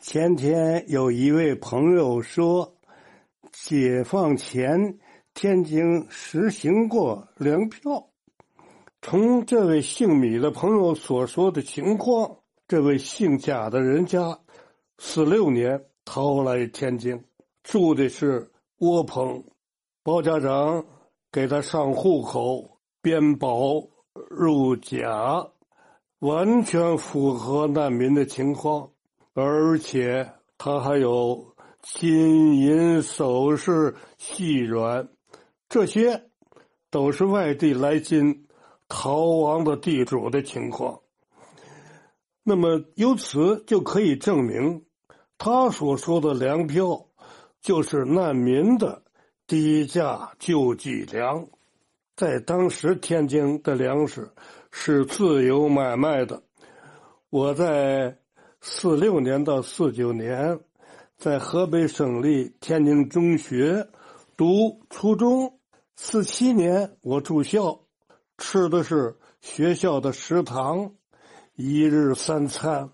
[0.00, 2.72] 前天有一位朋友说，
[3.52, 4.96] 解放前
[5.34, 8.08] 天津实行过粮票。
[9.02, 12.38] 从这位姓米的朋友所说的情况，
[12.68, 14.38] 这位姓贾的人家
[14.98, 17.20] 四六年逃来天津，
[17.64, 19.44] 住的是窝棚，
[20.04, 20.84] 包家长
[21.32, 23.82] 给他上户口，编保
[24.30, 25.44] 入甲，
[26.20, 28.88] 完全符合难民的情况，
[29.40, 35.08] 而且他还有金银首饰、细软，
[35.68, 36.30] 这些
[36.90, 38.44] 都是外地来津。
[38.90, 40.98] 逃亡的地主的情况，
[42.42, 44.86] 那么由此就可以证明，
[45.36, 47.06] 他所说的粮票
[47.60, 49.02] 就是难民的
[49.46, 51.46] 低价救济粮。
[52.16, 54.30] 在当时，天津的粮食
[54.70, 56.42] 是自由买卖的。
[57.28, 58.16] 我在
[58.60, 60.58] 四六年到四九年，
[61.16, 63.88] 在河北省立天津中学
[64.36, 65.58] 读初中，
[65.94, 67.80] 四七年我住校。
[68.36, 70.92] 吃的是学校的食堂，
[71.54, 72.90] 一日三餐，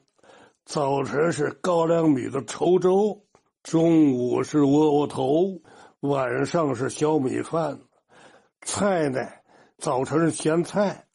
[0.64, 3.22] 早晨是高粱米的稠粥，
[3.62, 5.60] 中午是窝窝头，
[6.00, 7.78] 晚上是小米饭。
[8.62, 9.20] 菜呢，
[9.76, 11.06] 早晨是咸菜，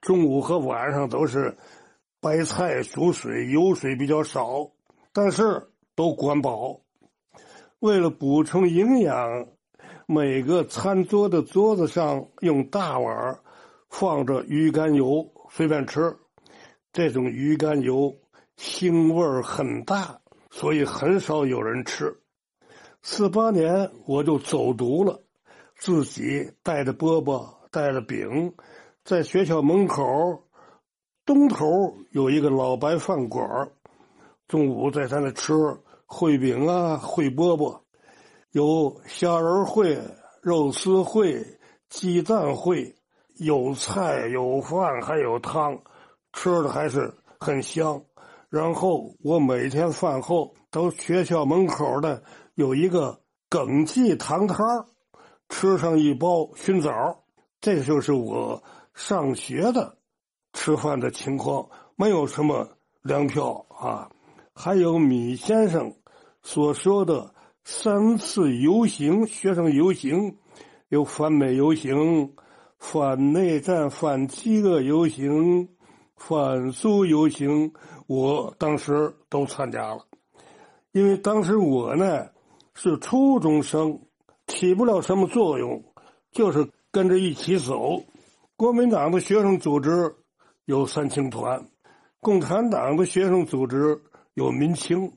[0.00, 1.54] 中午和晚上都是
[2.26, 4.68] 白菜煮水，油水比较少，
[5.12, 6.80] 但是都管饱。
[7.78, 9.46] 为了补充营养，
[10.06, 13.38] 每个餐桌的桌子上用大碗。
[13.88, 16.16] 放着鱼肝油，随便吃。
[16.92, 18.12] 这种鱼肝油
[18.58, 20.18] 腥味很大，
[20.50, 22.18] 所以很少有人吃。
[23.02, 25.22] 四八年我就走读了，
[25.76, 28.52] 自己带着饽饽，带着饼，
[29.04, 30.42] 在学校门口
[31.26, 33.68] 东头有一个老白饭馆
[34.48, 35.52] 中午在他那吃
[36.06, 37.80] 烩饼啊，烩饽饽，
[38.52, 40.00] 有虾仁烩、
[40.40, 41.44] 肉丝烩、
[41.90, 42.94] 鸡蛋烩。
[43.38, 45.78] 有菜有饭还有汤，
[46.32, 48.02] 吃的还是很香。
[48.48, 52.22] 然后我每天饭后到学校门口的
[52.54, 53.20] 有一个
[53.50, 54.64] 耿记糖摊
[55.50, 56.90] 吃上一包熏枣。
[57.60, 58.62] 这就是我
[58.94, 59.98] 上学的
[60.66, 62.68] 吃饭的情况，没有什么
[63.02, 64.10] 粮票啊。
[64.52, 65.94] 还有米先生
[66.42, 67.32] 所说的
[67.62, 70.36] 三次游行，学生游行
[70.88, 72.34] 有反美游行。
[72.80, 75.68] 反内战、反饥饿游行、
[76.16, 77.72] 反苏游行，
[78.08, 80.04] 我当时都参加了。
[80.90, 82.26] 因为当时我呢
[82.74, 83.96] 是初中生，
[84.48, 85.80] 起不了什么作用，
[86.32, 88.02] 就是跟着一起走。
[88.56, 90.12] 国民党的学生组织
[90.66, 91.68] 有三青团，
[92.18, 94.02] 共产党的学生组织
[94.34, 95.12] 有民青。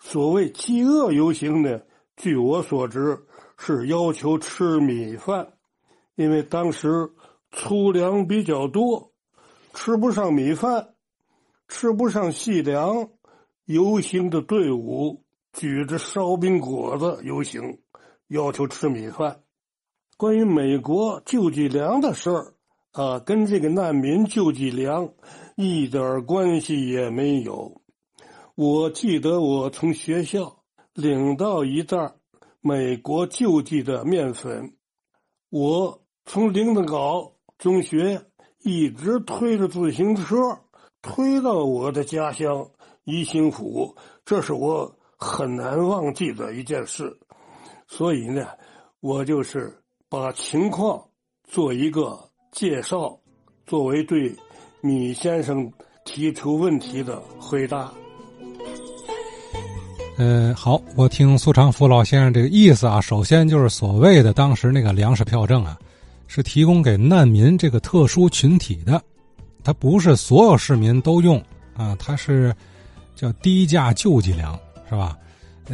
[0.00, 1.80] 所谓饥饿游行呢，
[2.16, 3.16] 据我所知
[3.56, 5.52] 是要求吃米饭。
[6.16, 7.12] 因为当时
[7.52, 9.12] 粗粮比较多，
[9.72, 10.94] 吃不上米饭，
[11.68, 13.08] 吃不上细粮，
[13.66, 17.78] 游行的队伍举着烧饼果子游行，
[18.26, 19.42] 要求吃米饭。
[20.16, 22.54] 关于美国救济粮的事儿
[22.92, 25.12] 啊，跟这个难民救济粮
[25.56, 27.80] 一点关系也没有。
[28.54, 30.62] 我记得我从学校
[30.94, 32.14] 领到一袋
[32.60, 34.74] 美国救济的面粉，
[35.50, 36.00] 我。
[36.26, 38.24] 从林子岗中学
[38.62, 40.36] 一直推着自行车，
[41.02, 42.70] 推到我的家乡
[43.02, 47.18] 宜兴府，这是我很难忘记的一件事。
[47.88, 48.46] 所以呢，
[49.00, 51.04] 我就是把情况
[51.48, 53.18] 做一个介绍，
[53.66, 54.34] 作为对
[54.80, 55.70] 米先生
[56.04, 57.92] 提出问题的回答。
[60.16, 65.78] 呃，好，我听苏长福老先生这个意思啊，首先就是所谓的当时那个粮食票证啊。
[66.32, 69.02] 是提供给难民这个特殊群体的，
[69.64, 71.42] 它不是所有市民都用
[71.74, 72.54] 啊，它是
[73.16, 74.56] 叫低价救济粮，
[74.88, 75.18] 是吧？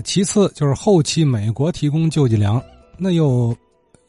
[0.03, 2.63] 其次就是后期美国提供救济粮，
[2.97, 3.55] 那又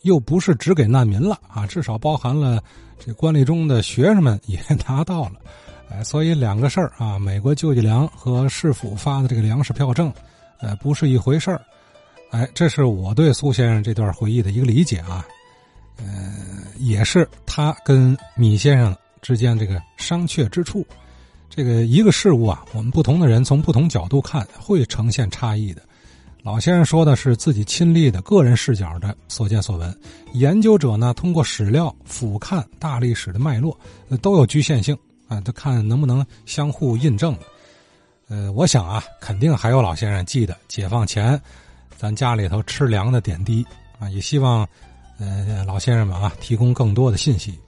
[0.08, 2.64] 又不是只给难民了啊，至少包含了
[2.98, 5.34] 这官吏中的学生们也拿到了，
[5.92, 10.12] 哎，所以两个事儿啊，美国救济粮和市府发的这个粮食票证，
[10.60, 11.62] 呃，不是一回事儿，
[12.32, 15.24] 哎，这是我对苏先生这段回忆的一个理解啊。
[15.98, 16.34] 呃，
[16.78, 20.86] 也是他跟米先生之间这个商榷之处。
[21.50, 25.82] 这个一个事物啊，我们不同的人从不同角度看，会呈现差异的。
[26.48, 29.94] 老先生说的是自己亲历的个人视角的所见所闻，
[30.32, 33.78] 研究者呢，通过史料俯瞰大历史的脉络，
[34.22, 34.98] 都有局限性
[35.28, 37.38] 啊，都看能不能相互印证。
[38.30, 41.38] 呃，我想啊，肯定还有老先生记得解放前
[41.98, 43.66] 咱家里头吃粮的点滴
[44.00, 44.66] 啊，也希望
[45.20, 47.60] 呃老先生们啊提供更多的信息。